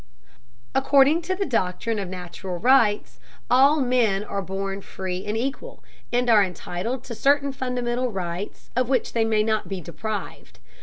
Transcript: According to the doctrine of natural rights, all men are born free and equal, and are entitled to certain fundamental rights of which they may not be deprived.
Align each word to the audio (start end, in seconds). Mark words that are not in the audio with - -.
According 0.73 1.21
to 1.21 1.35
the 1.35 1.45
doctrine 1.45 1.99
of 1.99 2.09
natural 2.09 2.57
rights, 2.57 3.19
all 3.51 3.79
men 3.79 4.23
are 4.23 4.41
born 4.41 4.81
free 4.81 5.23
and 5.27 5.37
equal, 5.37 5.83
and 6.11 6.27
are 6.27 6.43
entitled 6.43 7.03
to 7.03 7.13
certain 7.13 7.51
fundamental 7.51 8.11
rights 8.11 8.71
of 8.75 8.89
which 8.89 9.13
they 9.13 9.25
may 9.25 9.43
not 9.43 9.67
be 9.69 9.79
deprived. 9.79 10.57